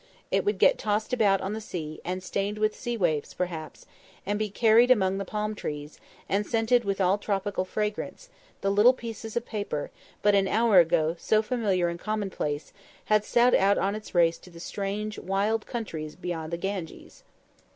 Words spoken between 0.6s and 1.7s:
tossed about on the